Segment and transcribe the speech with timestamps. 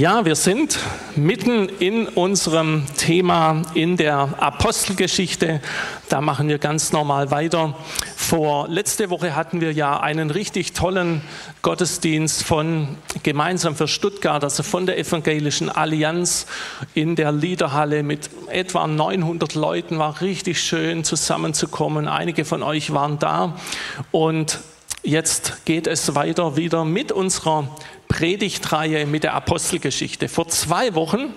[0.00, 0.78] Ja, wir sind
[1.14, 5.60] mitten in unserem Thema in der Apostelgeschichte.
[6.08, 7.76] Da machen wir ganz normal weiter.
[8.16, 11.20] Vor letzte Woche hatten wir ja einen richtig tollen
[11.60, 16.46] Gottesdienst von Gemeinsam für Stuttgart, also von der Evangelischen Allianz
[16.94, 19.98] in der Liederhalle mit etwa 900 Leuten.
[19.98, 22.08] War richtig schön zusammenzukommen.
[22.08, 23.54] Einige von euch waren da
[24.12, 24.60] und
[25.02, 27.74] Jetzt geht es weiter wieder mit unserer
[28.10, 30.28] Predigtreihe mit der Apostelgeschichte.
[30.28, 31.32] Vor zwei Wochen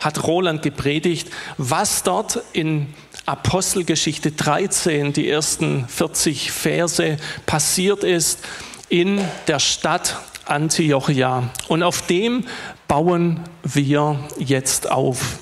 [0.00, 2.92] hat Roland gepredigt, was dort in
[3.26, 8.40] Apostelgeschichte 13, die ersten 40 Verse, passiert ist
[8.88, 11.48] in der Stadt Antiochia.
[11.68, 12.44] Und auf dem
[12.88, 15.38] bauen wir jetzt auf.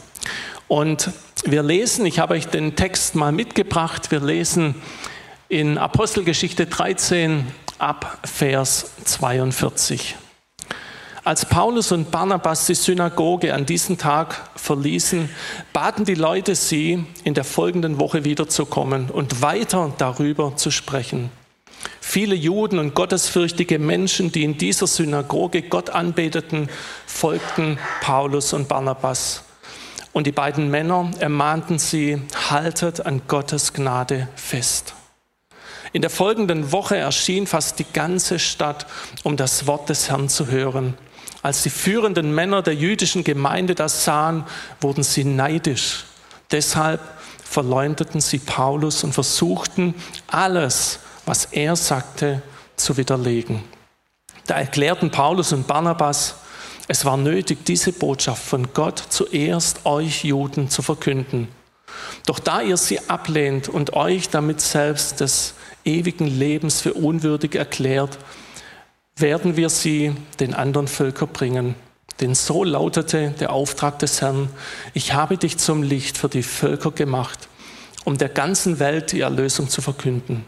[0.69, 1.11] Und
[1.45, 4.75] wir lesen, ich habe euch den Text mal mitgebracht, wir lesen
[5.49, 7.47] in Apostelgeschichte 13
[7.79, 10.17] ab Vers 42.
[11.29, 15.29] Als Paulus und Barnabas die Synagoge an diesem Tag verließen,
[15.75, 21.31] baten die Leute sie, in der folgenden Woche wiederzukommen und weiter darüber zu sprechen.
[22.01, 26.71] Viele Juden und gottesfürchtige Menschen, die in dieser Synagoge Gott anbeteten,
[27.05, 29.43] folgten Paulus und Barnabas.
[30.15, 34.95] Und die beiden Männer ermahnten sie, haltet an Gottes Gnade fest.
[35.93, 38.87] In der folgenden Woche erschien fast die ganze Stadt,
[39.25, 40.95] um das Wort des Herrn zu hören.
[41.43, 44.45] Als die führenden Männer der jüdischen Gemeinde das sahen,
[44.81, 46.05] wurden sie neidisch.
[46.51, 47.01] Deshalb
[47.45, 49.95] verleumdeten sie Paulus und versuchten,
[50.27, 52.43] alles, was er sagte,
[52.77, 53.63] zu widerlegen.
[54.47, 56.37] Da erklärten Paulus und Barnabas,
[56.89, 61.49] es war nötig, diese Botschaft von Gott zuerst euch Juden zu verkünden.
[62.27, 65.55] Doch da ihr sie ablehnt und euch damit selbst des
[65.85, 68.19] ewigen Lebens für unwürdig erklärt,
[69.21, 71.75] werden wir sie den anderen Völkern bringen.
[72.21, 74.49] Denn so lautete der Auftrag des Herrn,
[74.93, 77.49] ich habe dich zum Licht für die Völker gemacht,
[78.05, 80.45] um der ganzen Welt die Erlösung zu verkünden.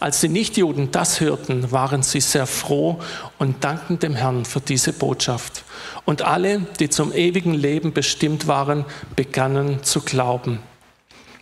[0.00, 2.98] Als die Nichtjuden das hörten, waren sie sehr froh
[3.38, 5.62] und dankten dem Herrn für diese Botschaft.
[6.04, 8.84] Und alle, die zum ewigen Leben bestimmt waren,
[9.14, 10.58] begannen zu glauben.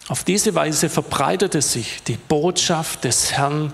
[0.09, 3.73] Auf diese Weise verbreitete sich die Botschaft des Herrn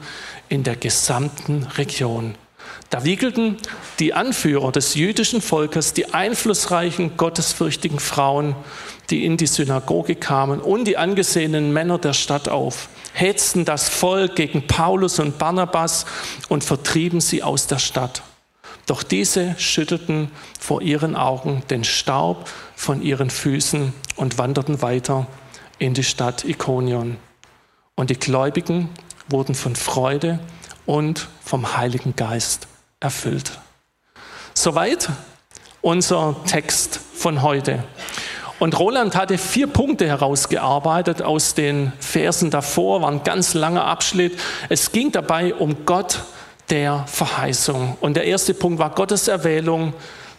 [0.49, 2.37] in der gesamten Region.
[2.91, 3.57] Da wiegelten
[3.99, 8.55] die Anführer des jüdischen Volkes, die einflussreichen, gottesfürchtigen Frauen,
[9.11, 14.37] die in die Synagoge kamen, und die angesehenen Männer der Stadt auf, hetzten das Volk
[14.37, 16.07] gegen Paulus und Barnabas
[16.49, 18.23] und vertrieben sie aus der Stadt.
[18.87, 25.27] Doch diese schüttelten vor ihren Augen den Staub von ihren Füßen und wanderten weiter
[25.79, 27.17] in die Stadt Ikonion.
[27.97, 28.91] Und die Gläubigen
[29.29, 30.39] wurden von Freude
[30.87, 32.67] und vom Heiligen Geist
[33.01, 33.53] erfüllt.
[34.55, 35.09] Soweit
[35.83, 37.85] unser Text von heute.
[38.59, 44.39] Und Roland hatte vier Punkte herausgearbeitet aus den Versen davor, war ein ganz langer Abschnitt.
[44.71, 46.21] Es ging dabei um Gott
[46.71, 47.99] der Verheißung.
[48.01, 49.93] Und der erste Punkt war Gottes Erwählung,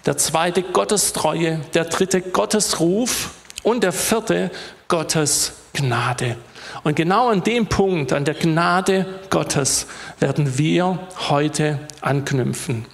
[0.05, 3.31] der zweite Gottes Treue, der dritte Gottes Ruf
[3.61, 4.49] und der vierte
[4.87, 6.37] Gottes Gnade.
[6.83, 9.87] Und genau an dem Punkt, an der Gnade Gottes,
[10.19, 12.85] werden wir heute anknüpfen.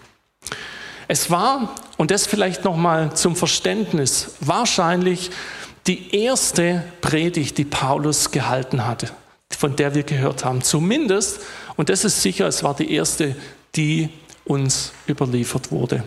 [1.07, 5.31] Es war, und das vielleicht nochmal zum Verständnis, wahrscheinlich
[5.88, 9.09] die erste Predigt, die Paulus gehalten hatte,
[9.50, 10.61] von der wir gehört haben.
[10.61, 11.41] Zumindest,
[11.75, 13.35] und das ist sicher, es war die erste,
[13.75, 14.09] die
[14.45, 16.03] uns überliefert wurde.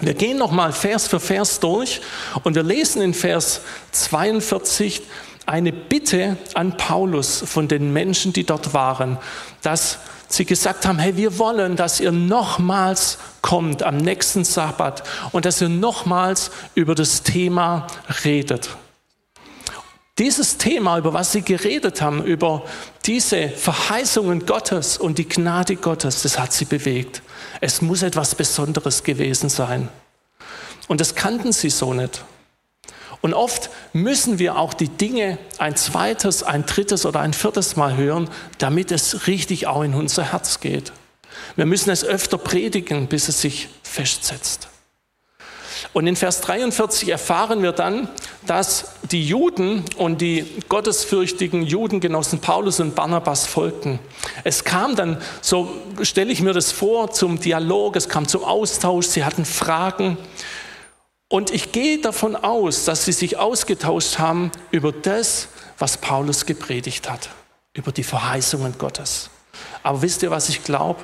[0.00, 2.00] Wir gehen nochmal Vers für Vers durch
[2.42, 3.60] und wir lesen in Vers
[3.92, 5.02] 42
[5.50, 9.18] eine Bitte an Paulus von den Menschen, die dort waren,
[9.62, 15.02] dass sie gesagt haben, hey, wir wollen, dass ihr nochmals kommt am nächsten Sabbat
[15.32, 17.88] und dass ihr nochmals über das Thema
[18.24, 18.70] redet.
[20.18, 22.62] Dieses Thema, über was sie geredet haben, über
[23.06, 27.22] diese Verheißungen Gottes und die Gnade Gottes, das hat sie bewegt.
[27.60, 29.88] Es muss etwas Besonderes gewesen sein.
[30.86, 32.22] Und das kannten sie so nicht.
[33.22, 37.96] Und oft müssen wir auch die Dinge ein zweites, ein drittes oder ein viertes Mal
[37.96, 40.92] hören, damit es richtig auch in unser Herz geht.
[41.56, 44.68] Wir müssen es öfter predigen, bis es sich festsetzt.
[45.92, 48.08] Und in Vers 43 erfahren wir dann,
[48.46, 53.98] dass die Juden und die gottesfürchtigen Judengenossen Paulus und Barnabas folgten.
[54.44, 59.06] Es kam dann, so stelle ich mir das vor, zum Dialog, es kam zum Austausch,
[59.06, 60.16] sie hatten Fragen.
[61.30, 65.46] Und ich gehe davon aus, dass sie sich ausgetauscht haben über das,
[65.78, 67.30] was Paulus gepredigt hat,
[67.72, 69.30] über die Verheißungen Gottes.
[69.84, 70.98] Aber wisst ihr, was ich glaube?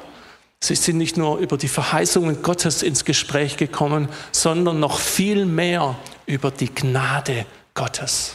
[0.59, 5.97] Sie sind nicht nur über die Verheißungen Gottes ins Gespräch gekommen, sondern noch viel mehr
[6.27, 8.35] über die Gnade Gottes.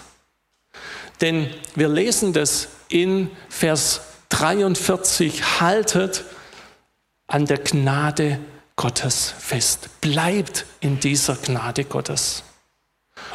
[1.19, 3.99] Denn wir lesen das in Vers
[4.29, 6.23] 43, haltet
[7.27, 8.39] an der Gnade
[8.81, 9.89] Gottes fest.
[10.01, 12.42] Bleibt in dieser Gnade Gottes.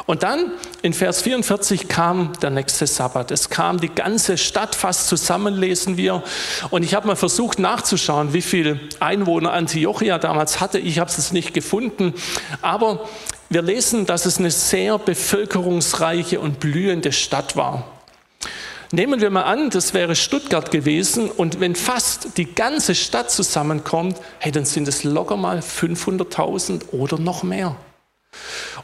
[0.05, 0.51] Und dann
[0.81, 3.31] in Vers 44 kam der nächste Sabbat.
[3.31, 6.21] Es kam die ganze Stadt fast zusammen, lesen wir.
[6.69, 10.79] Und ich habe mal versucht nachzuschauen, wie viele Einwohner Antiochia damals hatte.
[10.79, 12.13] Ich habe es nicht gefunden.
[12.61, 13.07] Aber
[13.49, 17.96] wir lesen, dass es eine sehr bevölkerungsreiche und blühende Stadt war.
[18.91, 24.17] Nehmen wir mal an, das wäre Stuttgart gewesen und wenn fast die ganze Stadt zusammenkommt,
[24.39, 27.75] hey, dann sind es locker mal 500.000 oder noch mehr.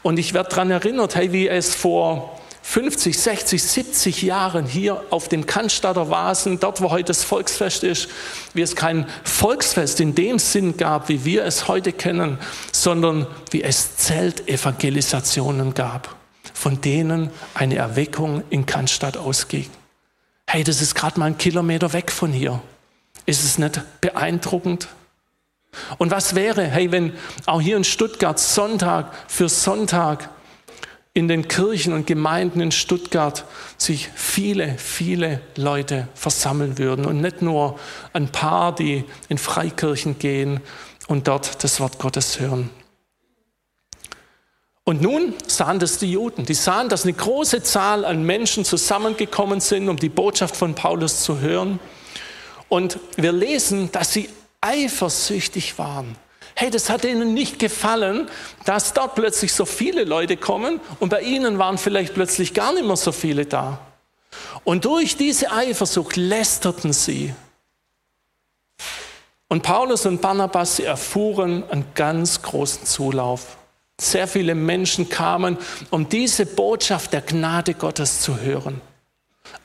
[0.02, 5.28] Und ich werde daran erinnert, hey, wie es vor 50, 60, 70 Jahren hier auf
[5.28, 8.08] dem Cannstatter Vasen, dort wo heute das Volksfest ist,
[8.52, 12.38] wie es kein Volksfest in dem Sinn gab, wie wir es heute kennen,
[12.72, 16.14] sondern wie es Zeltevangelisationen gab,
[16.52, 19.66] von denen eine Erweckung in Cannstatt ausging.
[20.46, 22.60] Hey, das ist gerade mal ein Kilometer weg von hier.
[23.26, 24.88] Ist es nicht beeindruckend?
[25.98, 27.12] Und was wäre, hey, wenn
[27.46, 30.30] auch hier in Stuttgart Sonntag für Sonntag
[31.12, 33.44] in den Kirchen und Gemeinden in Stuttgart
[33.78, 37.78] sich viele, viele Leute versammeln würden und nicht nur
[38.12, 40.60] ein paar, die in Freikirchen gehen
[41.06, 42.70] und dort das Wort Gottes hören.
[44.84, 46.44] Und nun sahen das die Juden.
[46.44, 51.22] Die sahen, dass eine große Zahl an Menschen zusammengekommen sind, um die Botschaft von Paulus
[51.22, 51.80] zu hören.
[52.68, 54.28] Und wir lesen, dass sie
[54.60, 56.16] eifersüchtig waren.
[56.54, 58.28] Hey, das hat ihnen nicht gefallen,
[58.64, 62.86] dass dort plötzlich so viele Leute kommen und bei ihnen waren vielleicht plötzlich gar nicht
[62.86, 63.80] mehr so viele da.
[64.62, 67.34] Und durch diese Eifersucht lästerten sie.
[69.48, 73.56] Und Paulus und Barnabas, sie erfuhren einen ganz großen Zulauf.
[74.00, 75.56] Sehr viele Menschen kamen,
[75.90, 78.80] um diese Botschaft der Gnade Gottes zu hören.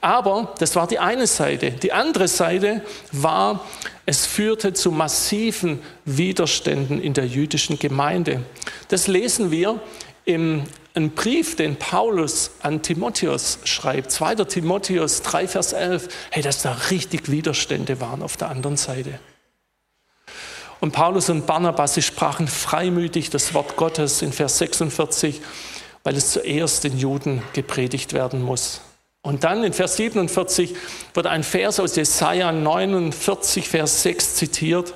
[0.02, 1.72] Aber das war die eine Seite.
[1.72, 2.82] Die andere Seite
[3.12, 3.66] war,
[4.06, 8.44] es führte zu massiven Widerständen in der jüdischen Gemeinde.
[8.90, 9.82] Das lesen wir
[10.26, 10.64] im
[11.00, 14.36] einem Brief, den Paulus an Timotheus schreibt, 2.
[14.46, 19.20] Timotheus 3, Vers 11, hey, dass da richtig Widerstände waren auf der anderen Seite.
[20.80, 25.42] Und Paulus und Barnabas, sie sprachen freimütig das Wort Gottes in Vers 46,
[26.04, 28.82] weil es zuerst den Juden gepredigt werden muss.
[29.22, 30.76] Und dann in Vers 47
[31.14, 34.94] wird ein Vers aus Jesaja 49, Vers 6 zitiert.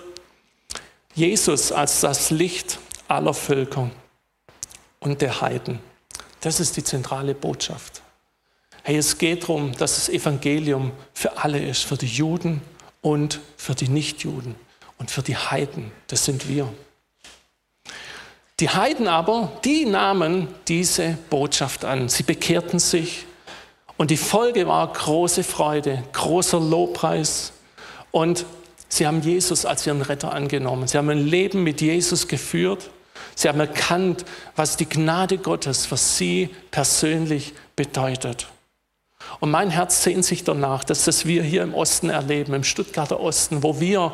[1.13, 3.91] Jesus als das Licht aller Völker
[5.01, 5.79] und der Heiden.
[6.39, 8.01] Das ist die zentrale Botschaft.
[8.83, 12.61] Hey, es geht darum, dass das Evangelium für alle ist, für die Juden
[13.01, 14.55] und für die Nichtjuden
[14.97, 15.91] und für die Heiden.
[16.07, 16.71] Das sind wir.
[18.59, 22.07] Die Heiden aber, die nahmen diese Botschaft an.
[22.07, 23.25] Sie bekehrten sich,
[23.97, 27.53] und die Folge war große Freude, großer Lobpreis.
[28.11, 28.45] Und
[28.89, 30.87] sie haben Jesus als ihren Retter angenommen.
[30.87, 32.89] Sie haben ein Leben mit Jesus geführt.
[33.35, 34.25] Sie haben erkannt,
[34.55, 38.47] was die Gnade Gottes für sie persönlich bedeutet.
[39.39, 43.19] Und mein Herz sehnt sich danach, dass das wir hier im Osten erleben, im Stuttgarter
[43.19, 44.13] Osten, wo wir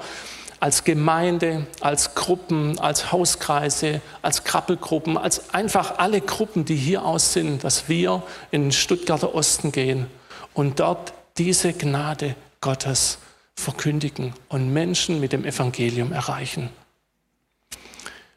[0.59, 7.33] als Gemeinde, als Gruppen, als Hauskreise, als Krabbelgruppen, als einfach alle Gruppen, die hier aus
[7.33, 10.07] sind, dass wir in den Stuttgarter Osten gehen
[10.53, 13.19] und dort diese Gnade Gottes
[13.55, 16.69] verkündigen und Menschen mit dem Evangelium erreichen.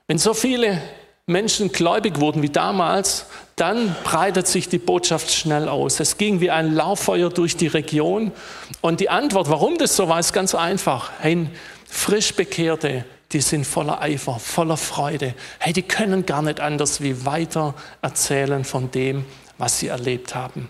[0.06, 0.80] Wenn so viele
[1.26, 3.26] Menschen gläubig wurden wie damals,
[3.56, 6.00] dann breitet sich die Botschaft schnell aus.
[6.00, 8.32] Es ging wie ein Lauffeuer durch die Region.
[8.80, 11.12] Und die Antwort, warum das so war, ist ganz einfach.
[11.20, 11.48] Hey,
[11.92, 15.34] frisch Bekehrte, die sind voller Eifer, voller Freude.
[15.58, 19.24] Hey, die können gar nicht anders wie weiter erzählen von dem,
[19.58, 20.68] was sie erlebt haben.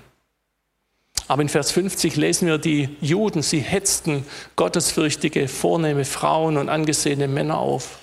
[1.29, 4.26] Aber in Vers 50 lesen wir, die Juden, sie hetzten
[4.57, 8.00] gottesfürchtige, vornehme Frauen und angesehene Männer auf.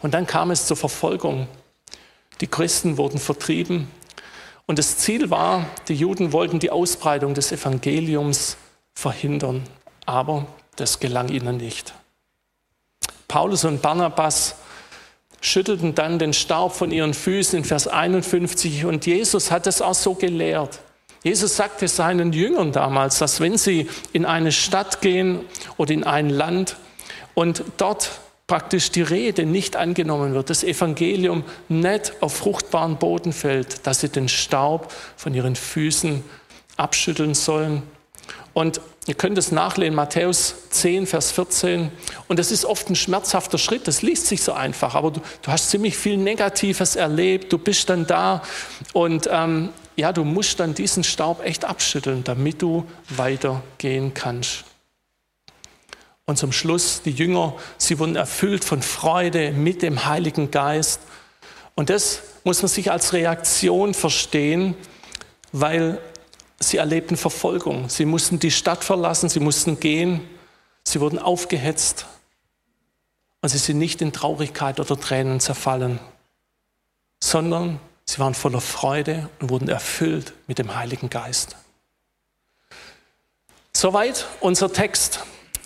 [0.00, 1.46] Und dann kam es zur Verfolgung.
[2.40, 3.88] Die Christen wurden vertrieben.
[4.66, 8.56] Und das Ziel war, die Juden wollten die Ausbreitung des Evangeliums
[8.94, 9.62] verhindern.
[10.06, 11.94] Aber das gelang ihnen nicht.
[13.32, 14.56] Paulus und Barnabas
[15.40, 19.94] schüttelten dann den Staub von ihren Füßen in Vers 51 und Jesus hat es auch
[19.94, 20.80] so gelehrt.
[21.24, 25.40] Jesus sagte seinen Jüngern damals, dass wenn sie in eine Stadt gehen
[25.78, 26.76] oder in ein Land
[27.32, 33.86] und dort praktisch die Rede nicht angenommen wird, das Evangelium nicht auf fruchtbaren Boden fällt,
[33.86, 36.22] dass sie den Staub von ihren Füßen
[36.76, 37.82] abschütteln sollen
[38.52, 41.90] Und ihr könnt es nachlesen, Matthäus 10, Vers 14.
[42.28, 45.50] Und das ist oft ein schmerzhafter Schritt, das liest sich so einfach, aber du, du
[45.50, 48.42] hast ziemlich viel Negatives erlebt, du bist dann da
[48.92, 54.64] und ähm, ja, du musst dann diesen Staub echt abschütteln, damit du weitergehen kannst.
[56.24, 61.00] Und zum Schluss, die Jünger, sie wurden erfüllt von Freude mit dem Heiligen Geist.
[61.74, 64.74] Und das muss man sich als Reaktion verstehen,
[65.52, 65.98] weil
[66.62, 67.88] sie erlebten Verfolgung.
[67.88, 70.20] Sie mussten die Stadt verlassen, sie mussten gehen,
[70.84, 72.06] sie wurden aufgehetzt
[73.40, 75.98] und sie sind nicht in Traurigkeit oder Tränen zerfallen,
[77.20, 81.56] sondern sie waren voller Freude und wurden erfüllt mit dem Heiligen Geist.
[83.72, 85.20] Soweit unser Text.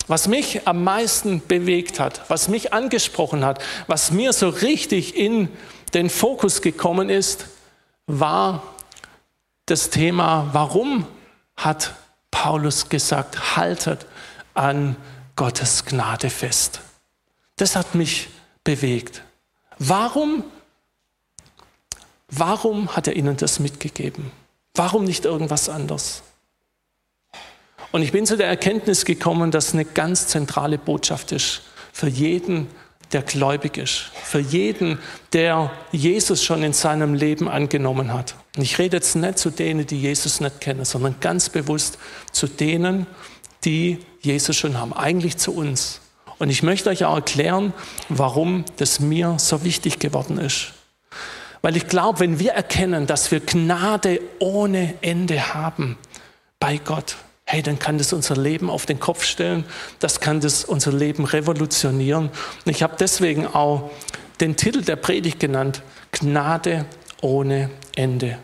[0.09, 5.49] Was mich am meisten bewegt hat, was mich angesprochen hat, was mir so richtig in
[5.93, 7.47] den Fokus gekommen ist,
[8.05, 8.63] war
[9.67, 11.05] das Thema, warum
[11.55, 11.93] hat
[12.31, 14.05] Paulus gesagt, haltet
[14.53, 14.95] an
[15.35, 16.81] Gottes Gnade fest.
[17.57, 18.29] Das hat mich
[18.63, 19.23] bewegt.
[19.77, 20.43] Warum,
[22.29, 24.31] warum hat er ihnen das mitgegeben?
[24.73, 26.23] Warum nicht irgendwas anderes?
[27.91, 31.61] Und ich bin zu der Erkenntnis gekommen, dass eine ganz zentrale Botschaft ist
[31.93, 32.67] für jeden
[33.13, 34.99] der gläubig ist, für jeden,
[35.33, 38.35] der Jesus schon in seinem Leben angenommen hat.
[38.57, 41.99] Und ich rede jetzt nicht zu denen, die Jesus nicht kennen, sondern ganz bewusst
[42.31, 43.05] zu denen,
[43.63, 46.01] die Jesus schon haben, eigentlich zu uns.
[46.39, 47.73] Und ich möchte euch auch erklären,
[48.09, 50.73] warum das mir so wichtig geworden ist.
[51.61, 55.97] Weil ich glaube, wenn wir erkennen, dass wir Gnade ohne Ende haben
[56.59, 59.65] bei Gott, hey, dann kann das unser Leben auf den Kopf stellen,
[59.99, 62.29] das kann das unser Leben revolutionieren.
[62.65, 63.91] Und ich habe deswegen auch
[64.39, 66.85] den Titel der Predigt genannt, Gnade
[67.21, 68.37] ohne Ende.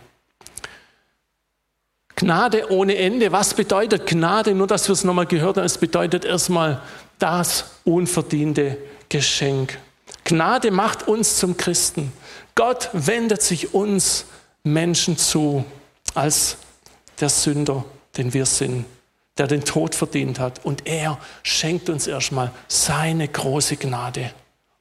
[2.23, 4.55] Gnade ohne Ende, was bedeutet Gnade?
[4.55, 6.81] Nur, dass wir es nochmal gehört haben, es bedeutet erstmal
[7.19, 8.77] das unverdiente
[9.09, 9.77] Geschenk.
[10.23, 12.13] Gnade macht uns zum Christen.
[12.55, 14.25] Gott wendet sich uns
[14.63, 15.65] Menschen zu
[16.13, 16.57] als
[17.19, 17.83] der Sünder
[18.17, 18.85] den wir sind,
[19.37, 20.63] der den Tod verdient hat.
[20.63, 24.31] Und er schenkt uns erstmal seine große Gnade.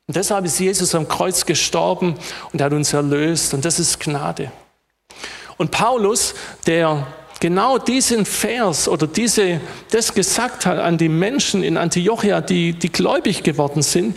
[0.06, 2.16] Und deshalb ist Jesus am Kreuz gestorben
[2.52, 3.54] und er hat uns erlöst.
[3.54, 4.52] Und das ist Gnade.
[5.56, 6.34] Und Paulus,
[6.66, 7.06] der
[7.42, 12.90] genau diesen Vers oder diese, das gesagt hat an die Menschen in Antiochia, die, die
[12.90, 14.16] gläubig geworden sind,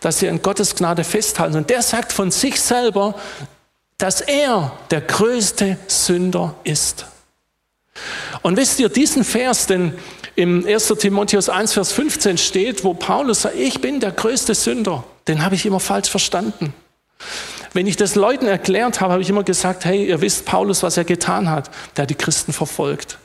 [0.00, 1.58] dass sie an Gottes Gnade festhalten.
[1.58, 3.14] Und der sagt von sich selber,
[3.98, 7.04] dass er der größte Sünder ist.
[8.40, 9.92] Und wisst ihr, diesen Vers, denn
[10.34, 10.94] im 1.
[10.98, 15.56] Timotheus 1, Vers 15 steht, wo Paulus sagt, ich bin der größte Sünder, den habe
[15.56, 16.72] ich immer falsch verstanden.
[17.72, 20.96] Wenn ich das Leuten erklärt habe, habe ich immer gesagt, hey, ihr wisst Paulus, was
[20.96, 21.70] er getan hat.
[21.96, 23.18] Der hat die Christen verfolgt.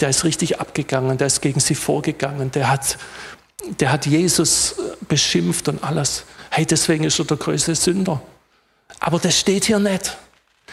[0.00, 2.98] Der ist richtig abgegangen, der ist gegen sie vorgegangen, der hat,
[3.80, 6.24] der hat Jesus äh, beschimpft und alles.
[6.50, 8.20] Hey, deswegen ist er der größte Sünder.
[9.00, 10.16] Aber das steht hier nicht.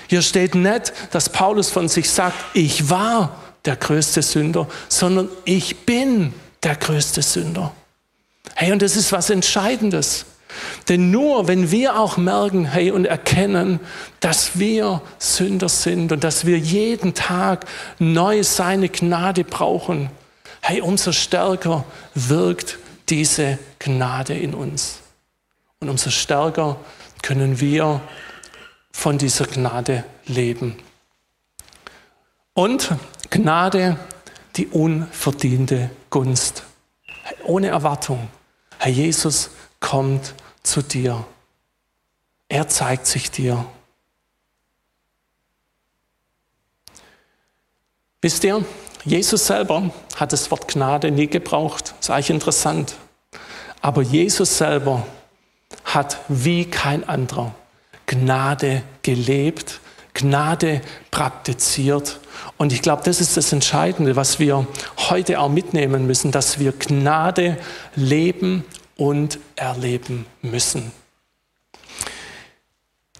[0.07, 5.85] Hier steht nicht, dass Paulus von sich sagt, ich war der größte Sünder, sondern ich
[5.85, 6.33] bin
[6.63, 7.73] der größte Sünder.
[8.55, 10.25] Hey, und das ist was Entscheidendes.
[10.87, 13.79] Denn nur wenn wir auch merken, hey, und erkennen,
[14.19, 17.65] dass wir Sünder sind und dass wir jeden Tag
[17.99, 20.09] neu seine Gnade brauchen,
[20.61, 22.79] hey, umso stärker wirkt
[23.09, 24.99] diese Gnade in uns.
[25.79, 26.77] Und umso stärker
[27.21, 28.01] können wir
[28.91, 30.75] von dieser Gnade leben.
[32.53, 32.91] Und
[33.29, 33.97] Gnade,
[34.57, 36.63] die unverdiente Gunst.
[37.45, 38.27] Ohne Erwartung.
[38.79, 40.33] Herr Jesus kommt
[40.63, 41.25] zu dir.
[42.47, 43.65] Er zeigt sich dir.
[48.21, 48.65] Wisst ihr,
[49.05, 51.93] Jesus selber hat das Wort Gnade nie gebraucht.
[51.97, 52.95] Das ist eigentlich interessant.
[53.81, 55.05] Aber Jesus selber
[55.85, 57.55] hat wie kein anderer
[58.07, 59.79] Gnade gelebt,
[60.13, 60.81] Gnade
[61.11, 62.19] praktiziert.
[62.57, 64.67] Und ich glaube, das ist das Entscheidende, was wir
[64.97, 67.57] heute auch mitnehmen müssen, dass wir Gnade
[67.95, 68.65] leben
[68.99, 70.91] und erleben müssen.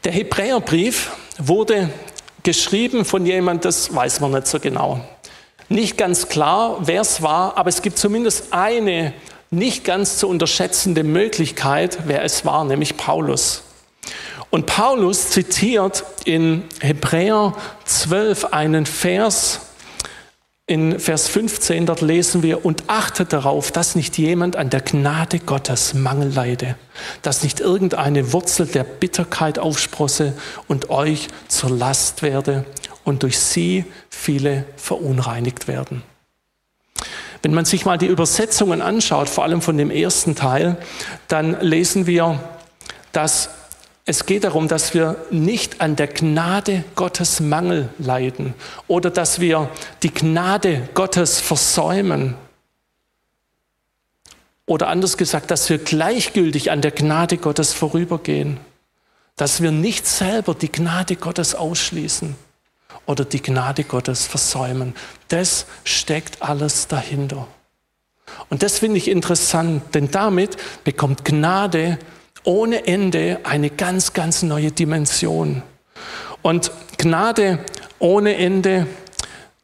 [0.04, 1.90] Der Hebräerbrief wurde
[2.44, 5.04] geschrieben von jemand, das weiß man nicht so genau.
[5.70, 9.14] Nicht ganz klar, wer es war, aber es gibt zumindest eine
[9.52, 13.64] nicht ganz zu unterschätzende Möglichkeit, wer es war, nämlich Paulus.
[14.50, 17.54] Und Paulus zitiert in Hebräer
[17.86, 19.62] 12 einen Vers,
[20.70, 25.40] in Vers 15, dort lesen wir, und achtet darauf, dass nicht jemand an der Gnade
[25.40, 26.76] Gottes Mangel leide,
[27.24, 30.34] dass nicht irgendeine Wurzel der Bitterkeit aufsprosse
[30.68, 32.66] und euch zur Last werde
[33.04, 36.04] und durch sie viele verunreinigt werden.
[37.42, 40.78] Wenn man sich mal die Übersetzungen anschaut, vor allem von dem ersten Teil,
[41.30, 42.40] dann lesen wir,
[43.12, 43.50] dass
[44.10, 48.56] es geht darum, dass wir nicht an der Gnade Gottes Mangel leiden
[48.88, 49.70] oder dass wir
[50.02, 52.34] die Gnade Gottes versäumen.
[54.66, 58.58] Oder anders gesagt, dass wir gleichgültig an der Gnade Gottes vorübergehen.
[59.36, 62.36] Dass wir nicht selber die Gnade Gottes ausschließen
[63.06, 64.96] oder die Gnade Gottes versäumen.
[65.28, 67.48] Das steckt alles dahinter.
[68.50, 72.00] Und das finde ich interessant, denn damit bekommt Gnade
[72.44, 75.62] ohne Ende eine ganz, ganz neue Dimension.
[76.42, 77.60] Und Gnade
[78.00, 78.88] ohne Ende,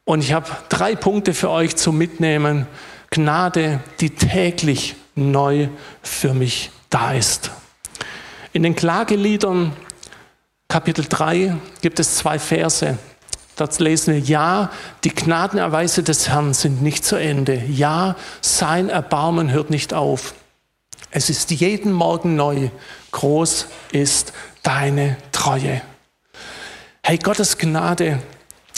[0.04, 2.66] und ich habe drei Punkte für euch zum Mitnehmen.
[3.10, 5.68] Gnade, die täglich neu
[6.02, 7.50] für mich da ist.
[8.52, 9.72] In den Klageliedern
[10.68, 12.98] Kapitel 3 gibt es zwei Verse.
[13.56, 14.70] Dort lesen wir, ja,
[15.02, 17.62] die Gnadenerweise des Herrn sind nicht zu Ende.
[17.68, 20.34] Ja, sein Erbarmen hört nicht auf.
[21.10, 22.70] Es ist jeden Morgen neu.
[23.12, 25.80] Groß ist deine Treue.
[27.02, 28.20] Hey, Gottes Gnade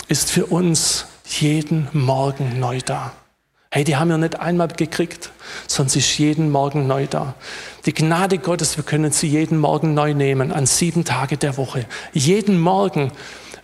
[0.09, 3.13] ist für uns jeden Morgen neu da.
[3.71, 5.31] Hey, die haben wir nicht einmal gekriegt,
[5.67, 7.35] sondern sie ist jeden Morgen neu da.
[7.85, 11.85] Die Gnade Gottes, wir können sie jeden Morgen neu nehmen, an sieben Tage der Woche.
[12.13, 13.13] Jeden Morgen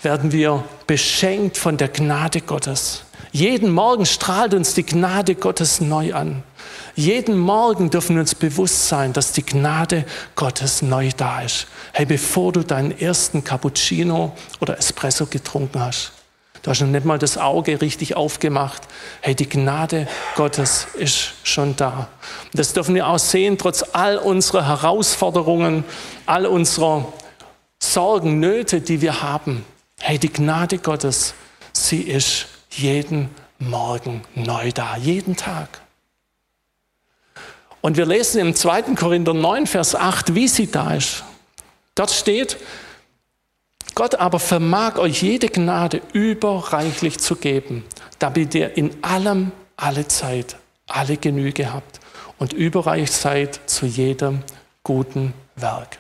[0.03, 3.05] werden wir beschenkt von der Gnade Gottes.
[3.33, 6.43] Jeden Morgen strahlt uns die Gnade Gottes neu an.
[6.97, 10.05] Jeden Morgen dürfen wir uns bewusst sein, dass die Gnade
[10.37, 11.67] Gottes neu da ist.
[11.93, 16.13] Hey, bevor du deinen ersten Cappuccino oder Espresso getrunken hast,
[16.63, 18.83] du hast noch nicht mal das Auge richtig aufgemacht.
[19.23, 22.07] Hey, die Gnade Gottes ist schon da.
[22.53, 25.83] Das dürfen wir auch sehen, trotz all unserer Herausforderungen,
[26.27, 27.13] all unserer
[27.81, 29.65] Sorgen, Nöte, die wir haben.
[30.01, 31.35] Hey, die Gnade Gottes,
[31.73, 35.84] sie ist jeden Morgen neu da, jeden Tag.
[37.85, 38.95] Und wir lesen im 2.
[38.95, 41.23] Korinther 9, Vers 8, wie sie da ist.
[41.95, 42.57] Dort steht,
[43.95, 47.85] Gott aber vermag euch jede Gnade überreichlich zu geben,
[48.19, 50.57] damit ihr in allem, alle Zeit,
[50.87, 52.01] alle Genüge habt
[52.39, 54.43] und überreich seid zu jedem
[54.83, 55.99] guten Werk.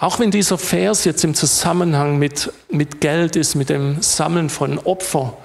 [0.00, 4.80] Auch wenn dieser Vers jetzt im Zusammenhang mit, mit Geld ist, mit dem Sammeln von
[4.80, 5.36] Opfer,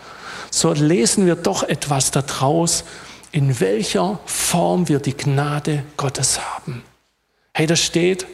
[0.49, 2.83] so lesen wir doch etwas daraus,
[3.31, 6.83] in welcher Form wir die Gnade Gottes haben.
[7.53, 8.27] Hey, da steht,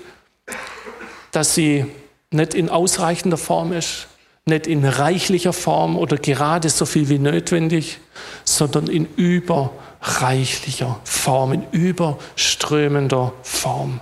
[1.31, 1.85] dass sie
[2.31, 4.07] nicht in ausreichender Form ist,
[4.45, 7.99] nicht in reichlicher Form oder gerade so viel wie notwendig,
[8.43, 14.01] sondern in überreichlicher Form, in überströmender Form.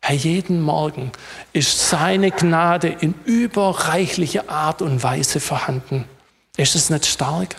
[0.00, 1.12] Herr, jeden Morgen
[1.52, 6.06] ist seine Gnade in überreichlicher Art und Weise vorhanden.
[6.56, 7.56] Ist es nicht stark?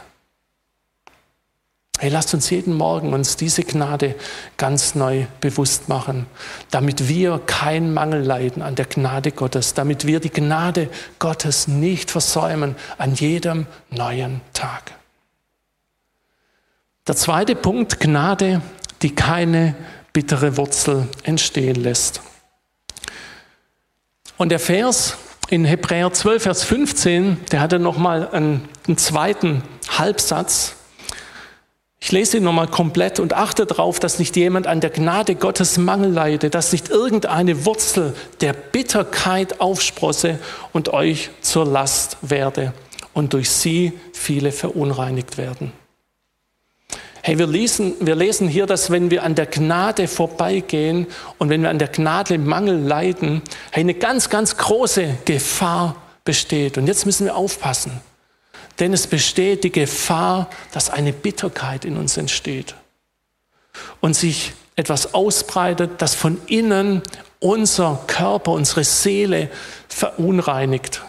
[2.04, 4.16] Hey, lasst uns jeden Morgen uns diese Gnade
[4.58, 6.26] ganz neu bewusst machen,
[6.70, 10.89] damit wir keinen Mangel leiden an der Gnade Gottes, damit wir die Gnade
[11.20, 14.92] Gottes nicht versäumen an jedem neuen Tag.
[17.08, 18.62] Der zweite Punkt, Gnade,
[19.02, 19.74] die keine
[20.12, 22.20] bittere Wurzel entstehen lässt.
[24.36, 25.16] Und der Vers
[25.48, 30.76] in Hebräer 12, Vers 15, der hatte nochmal einen, einen zweiten Halbsatz.
[32.06, 35.78] Ich lese ihn nochmal komplett und achte darauf, dass nicht jemand an der Gnade Gottes
[35.78, 40.38] Mangel leide, dass nicht irgendeine Wurzel der Bitterkeit aufsprosse
[40.74, 42.74] und euch zur Last werde
[43.13, 45.72] und durch sie viele verunreinigt werden.
[47.22, 51.62] Hey, wir lesen, wir lesen hier, dass wenn wir an der Gnade vorbeigehen und wenn
[51.62, 56.78] wir an der Gnade Mangel leiden, hey, eine ganz, ganz große Gefahr besteht.
[56.78, 58.02] Und jetzt müssen wir aufpassen.
[58.80, 62.76] Denn es besteht die Gefahr, dass eine Bitterkeit in uns entsteht
[64.02, 67.02] und sich etwas ausbreitet, das von innen
[67.40, 69.50] unser Körper, unsere Seele
[69.88, 71.04] verunreinigt.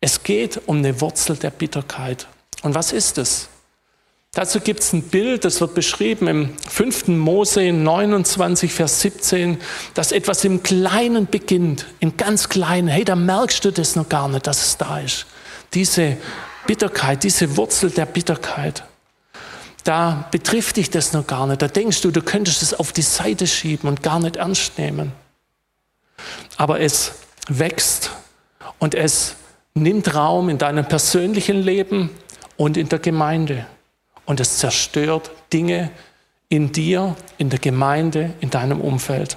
[0.00, 2.26] Es geht um eine Wurzel der Bitterkeit.
[2.62, 3.48] Und was ist es?
[4.34, 7.08] Dazu gibt es ein Bild, das wird beschrieben im 5.
[7.08, 9.58] Mose 29, Vers 17,
[9.92, 12.88] dass etwas im Kleinen beginnt, im ganz Kleinen.
[12.88, 15.26] Hey, da merkst du das noch gar nicht, dass es da ist.
[15.74, 16.16] Diese
[16.66, 18.84] Bitterkeit, diese Wurzel der Bitterkeit.
[19.84, 21.60] Da betrifft dich das noch gar nicht.
[21.60, 25.12] Da denkst du, du könntest es auf die Seite schieben und gar nicht ernst nehmen.
[26.56, 27.12] Aber es
[27.48, 28.10] wächst
[28.78, 29.34] und es
[29.74, 32.10] nimmt Raum in deinem persönlichen Leben
[32.56, 33.66] und in der Gemeinde
[34.24, 35.90] und es zerstört Dinge
[36.48, 39.36] in dir, in der Gemeinde, in deinem Umfeld.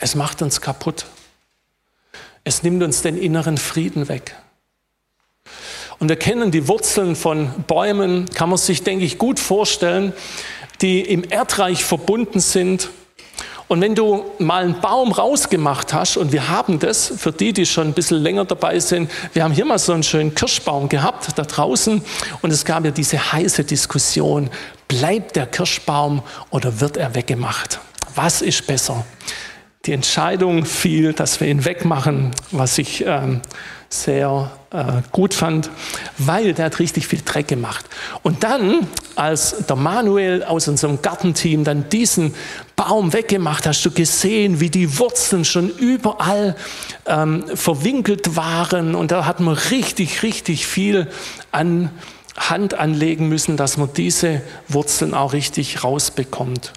[0.00, 1.06] Es macht uns kaputt.
[2.42, 4.36] Es nimmt uns den inneren Frieden weg.
[6.04, 10.12] Und wir kennen die Wurzeln von Bäumen, kann man sich, denke ich, gut vorstellen,
[10.82, 12.90] die im Erdreich verbunden sind.
[13.68, 17.64] Und wenn du mal einen Baum rausgemacht hast, und wir haben das, für die, die
[17.64, 21.28] schon ein bisschen länger dabei sind, wir haben hier mal so einen schönen Kirschbaum gehabt,
[21.36, 22.02] da draußen,
[22.42, 24.50] und es gab ja diese heiße Diskussion,
[24.88, 27.80] bleibt der Kirschbaum oder wird er weggemacht?
[28.14, 29.06] Was ist besser?
[29.86, 33.40] Die Entscheidung fiel, dass wir ihn wegmachen, was ich ähm,
[34.02, 35.70] sehr äh, gut fand,
[36.18, 37.84] weil der hat richtig viel Dreck gemacht.
[38.22, 42.34] Und dann, als der Manuel aus unserem Gartenteam dann diesen
[42.76, 46.56] Baum weggemacht, hast du gesehen, wie die Wurzeln schon überall
[47.06, 48.94] ähm, verwinkelt waren.
[48.94, 51.08] Und da hat man richtig, richtig viel
[51.52, 51.90] an
[52.36, 56.72] Hand anlegen müssen, dass man diese Wurzeln auch richtig rausbekommt.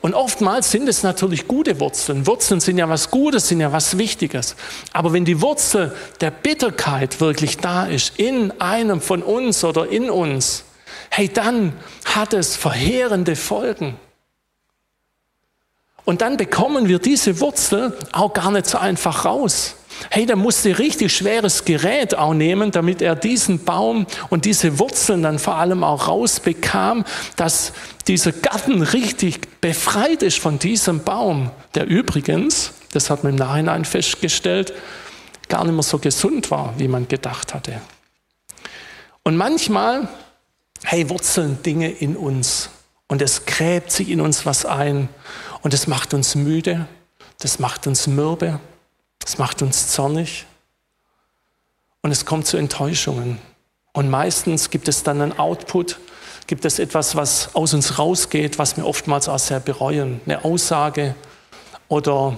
[0.00, 2.26] Und oftmals sind es natürlich gute Wurzeln.
[2.26, 4.56] Wurzeln sind ja was Gutes, sind ja was Wichtiges.
[4.92, 10.10] Aber wenn die Wurzel der Bitterkeit wirklich da ist, in einem von uns oder in
[10.10, 10.64] uns,
[11.10, 11.72] hey, dann
[12.04, 13.96] hat es verheerende Folgen.
[16.10, 19.76] Und dann bekommen wir diese Wurzel auch gar nicht so einfach raus.
[20.10, 25.22] Hey, der musste richtig schweres Gerät auch nehmen, damit er diesen Baum und diese Wurzeln
[25.22, 27.04] dann vor allem auch rausbekam,
[27.36, 27.72] dass
[28.08, 33.84] dieser Garten richtig befreit ist von diesem Baum, der übrigens, das hat man im Nachhinein
[33.84, 34.72] festgestellt,
[35.48, 37.80] gar nicht mehr so gesund war, wie man gedacht hatte.
[39.22, 40.08] Und manchmal,
[40.82, 42.70] hey, wurzeln Dinge in uns
[43.06, 45.08] und es gräbt sich in uns was ein
[45.62, 46.86] und es macht uns müde,
[47.38, 48.60] das macht uns mürbe,
[49.24, 50.46] es macht uns zornig
[52.02, 53.38] und es kommt zu Enttäuschungen.
[53.92, 55.98] Und meistens gibt es dann einen Output,
[56.46, 60.20] gibt es etwas, was aus uns rausgeht, was wir oftmals auch sehr bereuen.
[60.26, 61.14] Eine Aussage
[61.88, 62.36] oder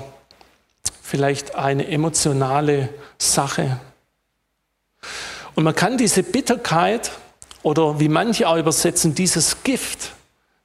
[1.03, 3.79] vielleicht eine emotionale Sache.
[5.55, 7.13] Und man kann diese Bitterkeit
[7.63, 10.13] oder wie manche auch übersetzen, dieses Gift,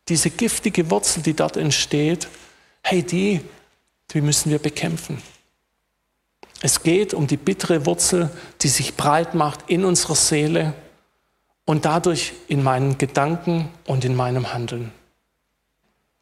[0.07, 2.27] diese giftige Wurzel, die dort entsteht,
[2.89, 3.41] hey, die,
[4.11, 5.21] die müssen wir bekämpfen.
[6.61, 8.29] Es geht um die bittere Wurzel,
[8.61, 10.73] die sich breit macht in unserer Seele
[11.65, 14.93] und dadurch in meinen Gedanken und in meinem Handeln.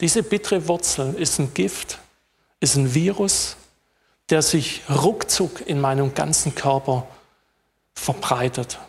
[0.02, 2.00] Diese bittere Wurzel ist ein Gift,
[2.60, 3.58] ist ein Virus,
[4.32, 7.06] der sich ruckzuck in meinem ganzen Körper
[7.94, 8.80] verbreitet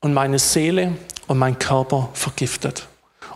[0.00, 2.88] und meine Seele und mein Körper vergiftet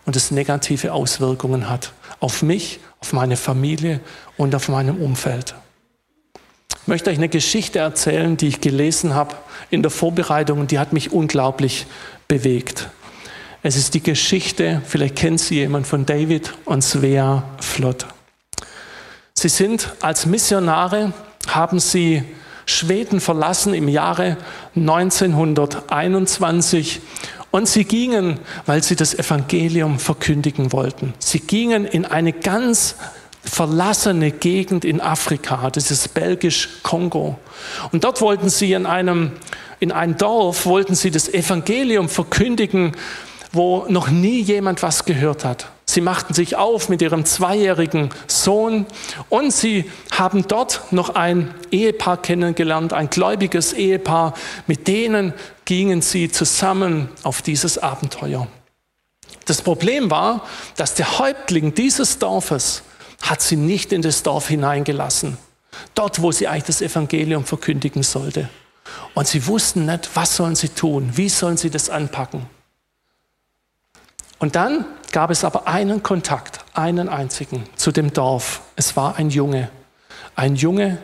[0.07, 4.01] und es negative Auswirkungen hat auf mich, auf meine Familie
[4.37, 5.55] und auf meinem Umfeld.
[6.83, 9.37] Ich möchte euch eine Geschichte erzählen, die ich gelesen habe
[9.71, 11.87] in der Vorbereitung und die hat mich unglaublich
[12.29, 12.89] bewegt.
[13.63, 18.07] Es ist die Geschichte, vielleicht kennt sie jemand von David und Svea Flott.
[19.35, 21.13] Sie sind als Missionare,
[21.49, 22.23] haben sie
[22.67, 24.37] Schweden verlassen im Jahre
[24.77, 27.01] 1921
[27.51, 31.15] und sie gingen, weil sie das Evangelium verkündigen wollten.
[31.19, 32.97] Sie gingen in eine ganz
[33.43, 37.39] verlassene Gegend in Afrika, das ist belgisch-Kongo.
[37.93, 39.33] Und dort wollten sie in einem,
[39.81, 42.93] in ein Dorf, wollten sie das Evangelium verkündigen,
[43.53, 45.71] wo noch nie jemand was gehört hat.
[45.91, 48.85] Sie machten sich auf mit ihrem zweijährigen Sohn
[49.31, 54.35] und sie haben dort noch ein Ehepaar kennengelernt, ein gläubiges Ehepaar.
[54.67, 55.33] Mit denen
[55.65, 58.49] gingen sie zusammen auf dieses Abenteuer.
[59.47, 60.45] Das Problem war,
[60.77, 62.83] dass der Häuptling dieses Dorfes
[63.23, 65.39] hat sie nicht in das Dorf hineingelassen.
[65.95, 68.51] Dort, wo sie eigentlich das Evangelium verkündigen sollte.
[69.15, 72.58] Und sie wussten nicht, was sollen sie tun, wie sollen sie das anpacken.
[74.39, 78.61] Und dann gab es aber einen Kontakt, einen einzigen zu dem Dorf.
[78.77, 79.69] Es war ein Junge.
[80.37, 80.99] Ein Junge,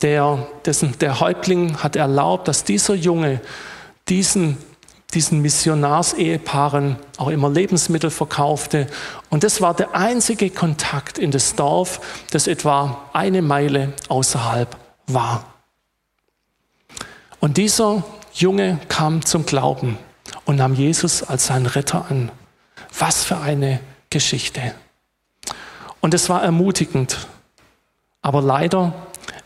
[0.00, 3.40] der, dessen, der Häuptling hat erlaubt, dass dieser Junge
[4.08, 4.56] diesen
[5.14, 8.86] diesen Missionarsehepaaren auch immer Lebensmittel verkaufte.
[9.30, 15.44] Und das war der einzige Kontakt in das Dorf, das etwa eine Meile außerhalb war.
[17.40, 19.96] Und dieser Junge kam zum Glauben
[20.44, 22.30] und nahm Jesus als seinen Retter an.
[22.96, 24.74] Was für eine Geschichte.
[26.00, 27.26] Und es war ermutigend.
[28.22, 28.92] Aber leider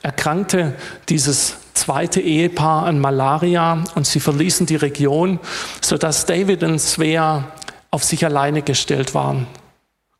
[0.02, 0.74] erkrankte
[1.08, 5.40] dieses zweite Ehepaar an Malaria und sie verließen die Region,
[5.80, 7.44] sodass David und Svea
[7.90, 9.46] auf sich alleine gestellt waren.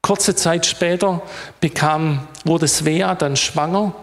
[0.03, 1.23] Kurze Zeit später
[1.61, 3.95] bekam, wurde Svea dann schwanger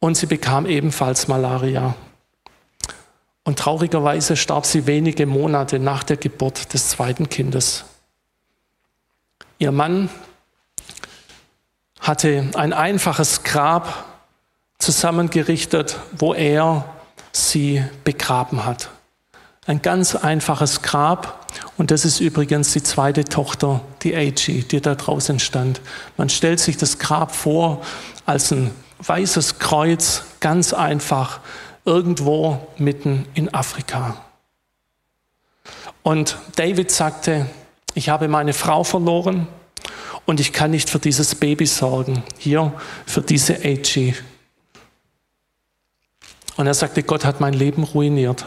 [0.00, 1.94] und sie bekam ebenfalls Malaria.
[3.44, 7.84] Und traurigerweise starb sie wenige Monate nach der Geburt des zweiten Kindes.
[9.60, 10.08] Ihr Mann
[12.00, 14.06] hatte ein einfaches Grab
[14.78, 16.86] zusammengerichtet, wo er
[17.30, 18.88] sie begraben hat.
[19.66, 21.46] Ein ganz einfaches Grab.
[21.76, 25.82] Und das ist übrigens die zweite Tochter, die Ag, die da draußen stand.
[26.16, 27.82] Man stellt sich das Grab vor
[28.24, 28.70] als ein
[29.00, 31.40] weißes Kreuz, ganz einfach,
[31.84, 34.16] irgendwo mitten in Afrika.
[36.02, 37.44] Und David sagte,
[37.94, 39.48] ich habe meine Frau verloren
[40.26, 42.72] und ich kann nicht für dieses Baby sorgen, hier
[43.06, 44.14] für diese AG.
[46.56, 48.44] Und er sagte, Gott hat mein Leben ruiniert.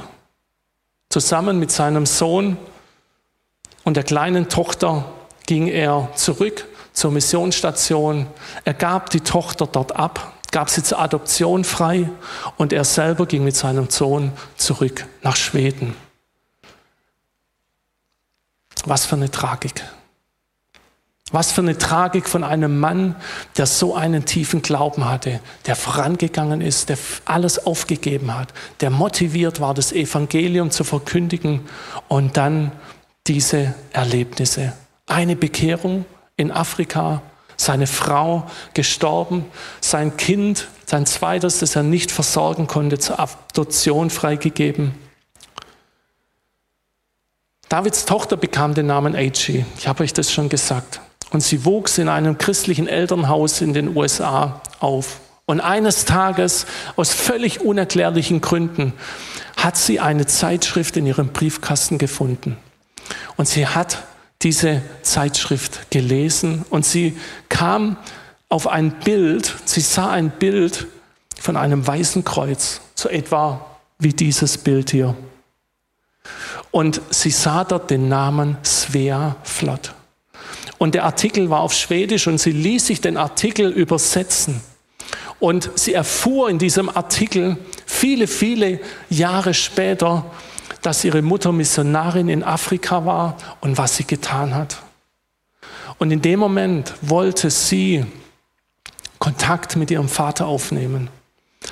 [1.09, 2.57] Zusammen mit seinem Sohn
[3.83, 5.05] und der kleinen Tochter
[5.45, 8.27] ging er zurück zur Missionsstation.
[8.65, 12.09] Er gab die Tochter dort ab, gab sie zur Adoption frei
[12.57, 15.95] und er selber ging mit seinem Sohn zurück nach Schweden.
[18.85, 19.83] Was für eine Tragik.
[21.31, 23.15] Was für eine Tragik von einem Mann,
[23.57, 29.59] der so einen tiefen Glauben hatte, der vorangegangen ist, der alles aufgegeben hat, der motiviert
[29.59, 31.61] war, das Evangelium zu verkündigen
[32.07, 32.71] und dann
[33.25, 34.73] diese Erlebnisse.
[35.07, 36.05] Eine Bekehrung
[36.37, 37.23] in Afrika,
[37.57, 39.45] seine Frau gestorben,
[39.81, 44.93] sein Kind, sein zweites, das er nicht versorgen konnte, zur Adoption freigegeben.
[47.69, 49.65] Davids Tochter bekam den Namen Aichi.
[49.77, 51.01] Ich habe euch das schon gesagt.
[51.31, 55.19] Und sie wuchs in einem christlichen Elternhaus in den USA auf.
[55.45, 58.93] Und eines Tages, aus völlig unerklärlichen Gründen,
[59.57, 62.57] hat sie eine Zeitschrift in ihrem Briefkasten gefunden.
[63.35, 64.03] Und sie hat
[64.41, 67.17] diese Zeitschrift gelesen und sie
[67.49, 67.97] kam
[68.49, 70.87] auf ein Bild, sie sah ein Bild
[71.39, 73.65] von einem weißen Kreuz, so etwa
[73.99, 75.15] wie dieses Bild hier.
[76.73, 79.93] Und sie sah dort den Namen Svea Flott.
[80.79, 84.59] Und der Artikel war auf Schwedisch und sie ließ sich den Artikel übersetzen.
[85.39, 88.79] Und sie erfuhr in diesem Artikel viele, viele
[89.11, 90.25] Jahre später,
[90.81, 94.77] dass ihre Mutter Missionarin in Afrika war und was sie getan hat.
[95.99, 98.03] Und in dem Moment wollte sie
[99.19, 101.11] Kontakt mit ihrem Vater aufnehmen.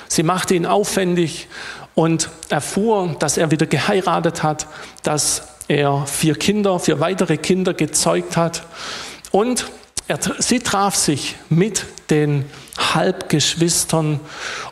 [0.06, 1.48] Sie machte ihn aufwendig
[1.94, 4.66] und erfuhr, dass er wieder geheiratet hat,
[5.02, 8.62] dass er vier Kinder, vier weitere Kinder gezeugt hat.
[9.30, 9.70] Und
[10.08, 12.44] er, sie traf sich mit den
[12.76, 14.20] Halbgeschwistern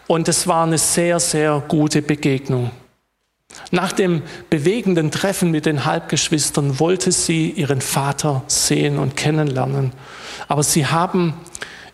[0.07, 2.71] und es war eine sehr, sehr gute Begegnung.
[3.71, 9.93] Nach dem bewegenden Treffen mit den Halbgeschwistern wollte sie ihren Vater sehen und kennenlernen.
[10.49, 11.35] Aber sie haben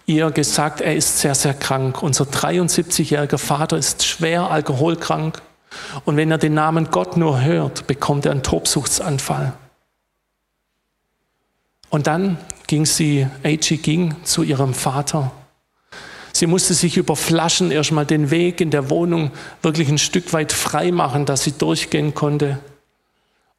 [0.06, 2.02] ihr gesagt, er ist sehr, sehr krank.
[2.02, 5.42] Unser 73-jähriger Vater ist schwer alkoholkrank.
[6.04, 9.52] Und wenn er den Namen Gott nur hört, bekommt er einen Tobsuchtsanfall.
[11.90, 15.32] Und dann ging sie, Aichi ging zu ihrem Vater.
[16.32, 19.30] Sie musste sich über Flaschen erstmal den Weg in der Wohnung
[19.62, 22.58] wirklich ein Stück weit frei machen, dass sie durchgehen konnte.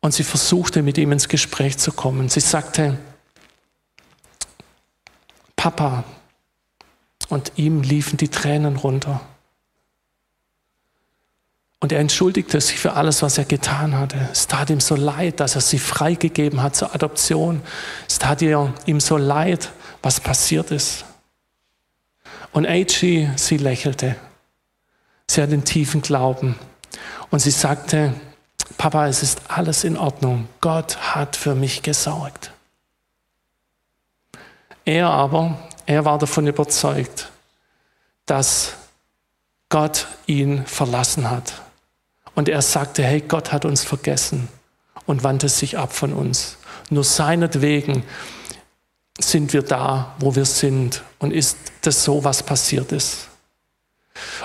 [0.01, 2.29] Und sie versuchte mit ihm ins Gespräch zu kommen.
[2.29, 2.97] Sie sagte,
[5.55, 6.03] Papa,
[7.29, 9.21] und ihm liefen die Tränen runter.
[11.79, 14.17] Und er entschuldigte sich für alles, was er getan hatte.
[14.31, 17.61] Es tat ihm so leid, dass er sie freigegeben hat zur Adoption.
[18.07, 21.05] Es tat ihm so leid, was passiert ist.
[22.51, 24.15] Und Aichi, sie lächelte.
[25.29, 26.55] Sie hat den tiefen Glauben.
[27.29, 28.13] Und sie sagte,
[28.79, 30.47] Papa, es ist alles in Ordnung.
[30.61, 32.51] Gott hat für mich gesorgt.
[34.83, 37.31] Er aber er war davon überzeugt,
[38.27, 38.73] dass
[39.69, 41.61] Gott ihn verlassen hat.
[42.35, 44.49] Und er sagte, hey, Gott hat uns vergessen
[45.07, 46.57] und wandte sich ab von uns.
[46.89, 48.03] Nur seinetwegen
[49.17, 51.03] sind wir da, wo wir sind.
[51.19, 53.29] Und ist das so, was passiert ist?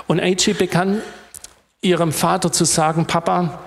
[0.07, 0.53] Und A.G.
[0.53, 1.01] begann
[1.81, 3.59] ihrem Vater zu sagen, Papa,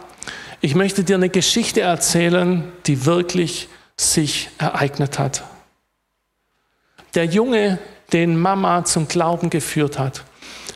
[0.62, 5.44] ich möchte dir eine Geschichte erzählen, die wirklich sich ereignet hat.
[7.14, 7.78] Der Junge,
[8.12, 10.24] den Mama zum Glauben geführt hat,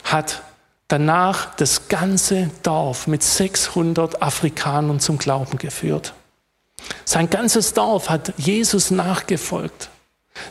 [0.04, 0.42] hat
[0.88, 6.14] danach das ganze Dorf mit 600 Afrikanern zum Glauben geführt.
[7.04, 9.90] Sein ganzes Dorf hat Jesus nachgefolgt.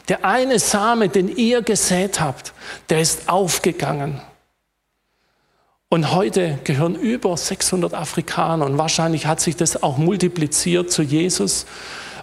[0.07, 2.53] Der eine Same, den ihr gesät habt,
[2.89, 4.21] der ist aufgegangen.
[5.89, 11.65] Und heute gehören über 600 Afrikaner und wahrscheinlich hat sich das auch multipliziert zu Jesus,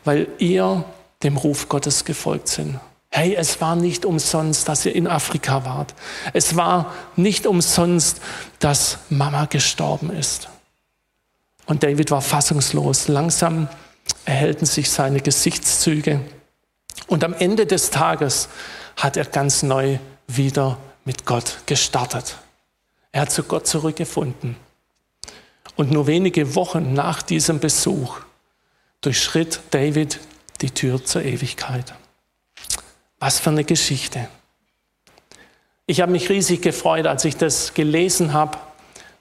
[0.04, 0.84] weil ihr
[1.24, 2.78] dem Ruf Gottes gefolgt sind.
[3.16, 5.94] Hey, es war nicht umsonst, dass ihr in Afrika wart.
[6.34, 8.20] Es war nicht umsonst,
[8.58, 10.50] dass Mama gestorben ist.
[11.64, 13.08] Und David war fassungslos.
[13.08, 13.70] Langsam
[14.26, 16.20] erhellten sich seine Gesichtszüge.
[17.06, 18.50] Und am Ende des Tages
[18.98, 20.76] hat er ganz neu wieder
[21.06, 22.36] mit Gott gestartet.
[23.12, 24.56] Er hat zu Gott zurückgefunden.
[25.74, 28.18] Und nur wenige Wochen nach diesem Besuch
[29.00, 30.20] durchschritt David
[30.60, 31.94] die Tür zur Ewigkeit.
[33.18, 34.28] Was für eine Geschichte.
[35.86, 38.58] Ich habe mich riesig gefreut, als ich das gelesen habe,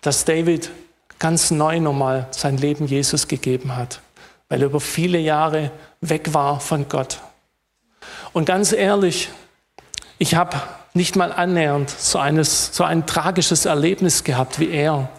[0.02, 0.72] dass David
[1.20, 4.02] ganz neu nochmal sein Leben Jesus gegeben hat,
[4.50, 7.20] weil er über viele Jahre weg war von Gott.
[8.34, 9.30] Und ganz ehrlich,
[10.18, 10.62] ich habe
[10.94, 15.10] nicht mal annähernd so, eines, so ein tragisches Erlebnis gehabt wie er.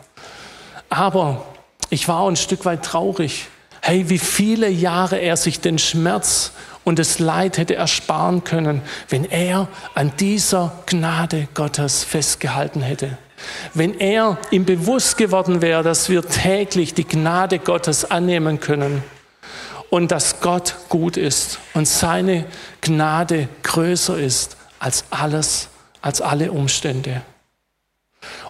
[0.88, 1.44] Aber
[1.90, 3.48] ich war ein Stück weit traurig.
[3.88, 6.50] Hey, wie viele Jahre er sich den Schmerz
[6.82, 13.16] und das Leid hätte ersparen können, wenn er an dieser Gnade Gottes festgehalten hätte.
[13.74, 19.04] Wenn er ihm bewusst geworden wäre, dass wir täglich die Gnade Gottes annehmen können
[19.88, 22.44] und dass Gott gut ist und seine
[22.80, 25.68] Gnade größer ist als alles,
[26.02, 27.22] als alle Umstände.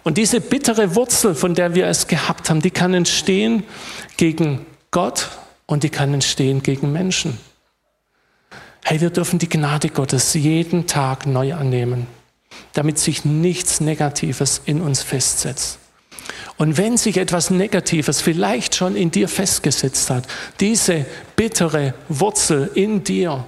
[0.01, 3.65] Und diese bittere Wurzel, von der wir es gehabt haben, die kann entstehen
[4.17, 4.65] gegen
[4.97, 5.29] Gott
[5.67, 7.37] und die kann entstehen gegen Menschen.
[8.83, 12.07] Hey, wir dürfen die Gnade Gottes jeden Tag neu annehmen,
[12.73, 15.77] damit sich nichts Negatives in uns festsetzt.
[16.57, 20.25] Und wenn sich etwas Negatives vielleicht schon in dir festgesetzt hat,
[20.59, 21.05] diese
[21.35, 23.45] bittere Wurzel in dir,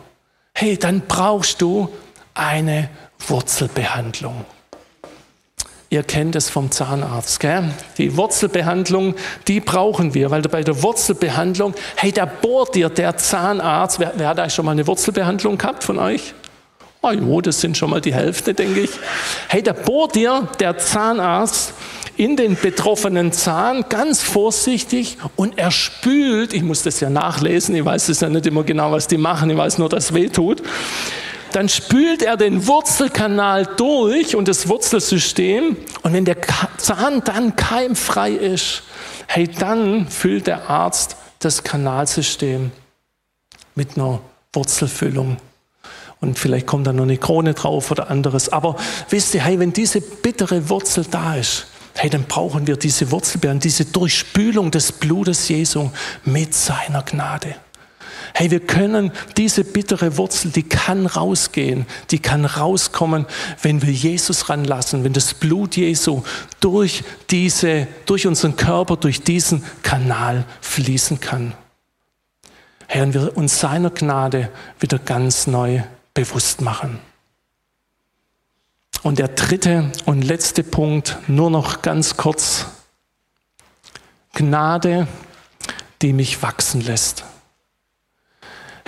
[0.54, 1.90] hey, dann brauchst du
[2.36, 2.92] eine
[3.28, 4.46] Wurzelbehandlung.
[5.92, 7.72] Ihr kennt es vom Zahnarzt, gell?
[7.98, 9.16] Die Wurzelbehandlung,
[9.48, 14.00] die brauchen wir, weil bei der Wurzelbehandlung, hey, da bohrt dir der Zahnarzt.
[14.00, 16.36] Wer, wer hat eigentlich schon mal eine Wurzelbehandlung gehabt von euch?
[17.02, 18.92] Oh jo, das sind schon mal die Hälfte, denke ich.
[19.48, 21.74] Hey, da bohrt dir der Zahnarzt
[22.18, 27.86] in den betroffenen Zahn ganz vorsichtig und er spült, ich muss das ja nachlesen, ich
[27.86, 30.28] weiß es ja nicht immer genau, was die machen, ich weiß nur, dass es weh
[30.28, 30.62] tut
[31.52, 35.78] dann spült er den Wurzelkanal durch und das Wurzelsystem.
[36.04, 36.38] Und wenn der
[36.78, 38.84] Zahn dann keimfrei ist,
[39.28, 42.72] hey, dann füllt der Arzt das Kanalsystem
[43.76, 44.22] mit einer
[44.54, 45.38] Wurzelfüllung.
[46.22, 48.50] Und vielleicht kommt da noch eine Krone drauf oder anderes.
[48.50, 48.76] Aber
[49.10, 53.60] wisst ihr, hey, wenn diese bittere Wurzel da ist, hey, dann brauchen wir diese Wurzelbeeren,
[53.60, 55.90] diese Durchspülung des Blutes Jesu
[56.26, 57.56] mit seiner Gnade.
[58.34, 63.26] Hey, wir können diese bittere Wurzel, die kann rausgehen, die kann rauskommen,
[63.62, 66.24] wenn wir Jesus ranlassen, wenn das Blut Jesu
[66.60, 71.54] durch diese, durch unseren Körper, durch diesen Kanal fließen kann.
[72.88, 77.00] Herr, und wir uns seiner Gnade wieder ganz neu bewusst machen.
[79.04, 82.66] Und der dritte und letzte Punkt, nur noch ganz kurz.
[84.34, 85.08] Gnade,
[86.02, 87.24] die mich wachsen lässt.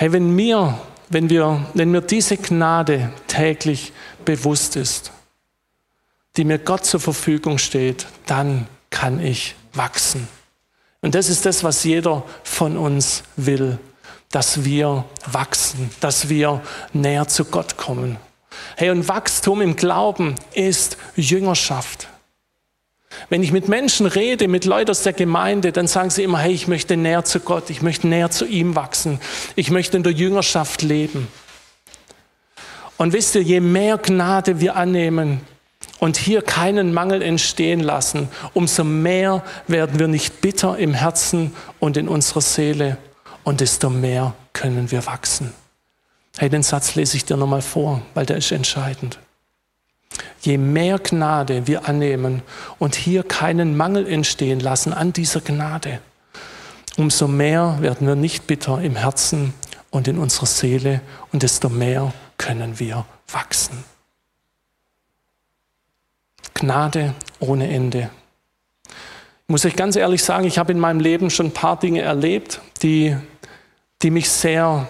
[0.01, 3.93] Hey, wenn mir, wenn wir, wenn mir diese Gnade täglich
[4.25, 5.11] bewusst ist,
[6.35, 10.27] die mir Gott zur Verfügung steht, dann kann ich wachsen.
[11.01, 13.77] Und das ist das, was jeder von uns will,
[14.31, 18.17] dass wir wachsen, dass wir näher zu Gott kommen.
[18.77, 22.07] Hey, und Wachstum im Glauben ist Jüngerschaft.
[23.29, 26.53] Wenn ich mit Menschen rede, mit Leuten aus der Gemeinde, dann sagen sie immer, hey,
[26.53, 29.19] ich möchte näher zu Gott, ich möchte näher zu ihm wachsen,
[29.55, 31.27] ich möchte in der Jüngerschaft leben.
[32.97, 35.41] Und wisst ihr, je mehr Gnade wir annehmen
[35.99, 41.97] und hier keinen Mangel entstehen lassen, umso mehr werden wir nicht bitter im Herzen und
[41.97, 42.97] in unserer Seele
[43.43, 45.53] und desto mehr können wir wachsen.
[46.37, 49.19] Hey, den Satz lese ich dir nochmal vor, weil der ist entscheidend.
[50.41, 52.41] Je mehr Gnade wir annehmen
[52.79, 55.99] und hier keinen Mangel entstehen lassen an dieser Gnade,
[56.97, 59.53] umso mehr werden wir nicht bitter im Herzen
[59.91, 63.83] und in unserer Seele und desto mehr können wir wachsen.
[66.53, 68.09] Gnade ohne Ende.
[68.87, 72.01] Ich muss euch ganz ehrlich sagen, ich habe in meinem Leben schon ein paar Dinge
[72.01, 73.15] erlebt, die,
[74.01, 74.87] die mich sehr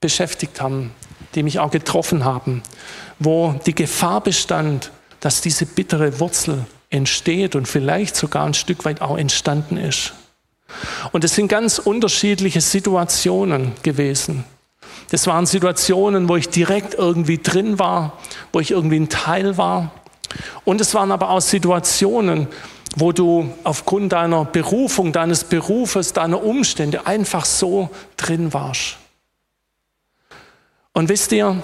[0.00, 0.92] beschäftigt haben,
[1.34, 2.62] die mich auch getroffen haben
[3.18, 9.00] wo die Gefahr bestand, dass diese bittere Wurzel entsteht und vielleicht sogar ein Stück weit
[9.00, 10.12] auch entstanden ist.
[11.12, 14.44] Und es sind ganz unterschiedliche Situationen gewesen.
[15.10, 18.18] Das waren Situationen, wo ich direkt irgendwie drin war,
[18.52, 19.92] wo ich irgendwie ein Teil war.
[20.64, 22.48] Und es waren aber auch Situationen,
[22.96, 28.96] wo du aufgrund deiner Berufung, deines Berufes, deiner Umstände einfach so drin warst.
[30.92, 31.60] Und wisst ihr,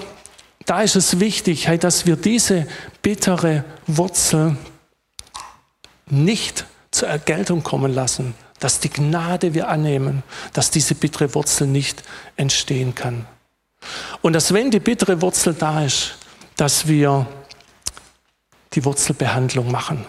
[0.71, 2.65] da ist es wichtig, dass wir diese
[3.03, 4.57] bittere Wurzel
[6.09, 12.05] nicht zur Ergeltung kommen lassen, dass die Gnade wir annehmen, dass diese bittere Wurzel nicht
[12.37, 13.27] entstehen kann.
[14.23, 16.19] Und dass wenn die bittere Wurzel da ist,
[16.57, 17.27] dass wir
[18.73, 20.07] die Wurzelbehandlung machen.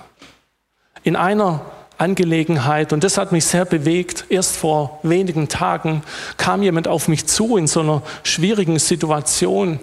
[1.01, 1.65] In einer
[1.97, 4.25] Angelegenheit und das hat mich sehr bewegt.
[4.29, 6.03] Erst vor wenigen Tagen
[6.37, 9.79] kam jemand auf mich zu in so einer schwierigen Situation,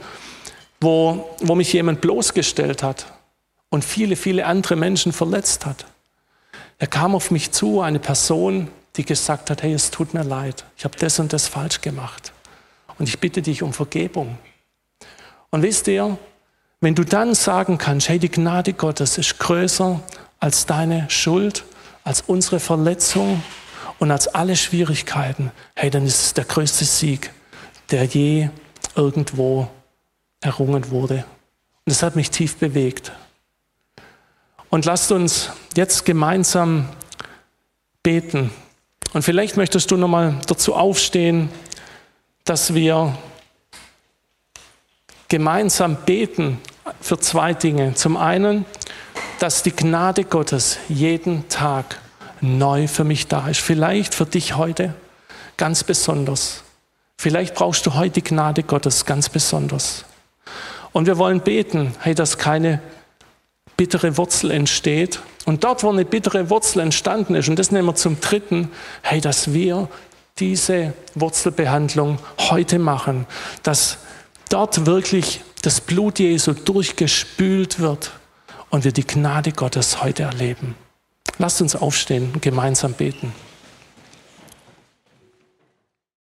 [0.80, 3.06] wo, wo mich jemand bloßgestellt hat
[3.70, 5.86] und viele, viele andere Menschen verletzt hat.
[6.78, 10.64] Er kam auf mich zu, eine Person, die gesagt hat, hey, es tut mir leid,
[10.76, 12.32] ich habe das und das falsch gemacht
[12.98, 14.38] und ich bitte dich um Vergebung.
[15.50, 16.18] Und wisst ihr,
[16.80, 20.00] wenn du dann sagen kannst, hey, die Gnade Gottes ist größer
[20.38, 21.64] als deine Schuld,
[22.04, 23.42] als unsere Verletzung
[23.98, 27.32] und als alle Schwierigkeiten, hey, dann ist es der größte Sieg,
[27.90, 28.50] der je
[28.94, 29.68] irgendwo
[30.40, 31.24] errungen wurde.
[31.84, 33.12] Und das hat mich tief bewegt.
[34.70, 36.88] Und lasst uns jetzt gemeinsam
[38.02, 38.50] beten.
[39.12, 41.48] Und vielleicht möchtest du nochmal dazu aufstehen,
[42.44, 43.16] dass wir
[45.28, 46.58] gemeinsam beten
[47.00, 47.94] für zwei Dinge.
[47.94, 48.64] Zum einen,
[49.38, 52.00] dass die Gnade Gottes jeden Tag
[52.40, 53.60] neu für mich da ist.
[53.60, 54.94] Vielleicht für dich heute
[55.56, 56.62] ganz besonders.
[57.16, 60.04] Vielleicht brauchst du heute die Gnade Gottes ganz besonders.
[60.92, 62.80] Und wir wollen beten, hey, dass keine
[63.76, 65.20] bittere Wurzel entsteht.
[65.46, 68.70] Und dort, wo eine bittere Wurzel entstanden ist, und das nehmen wir zum dritten,
[69.02, 69.88] hey, dass wir
[70.38, 73.26] diese Wurzelbehandlung heute machen,
[73.62, 73.98] dass
[74.50, 78.12] dort wirklich das Blut Jesu durchgespült wird
[78.70, 80.74] und wir die Gnade Gottes heute erleben.
[81.38, 83.32] Lasst uns aufstehen und gemeinsam beten.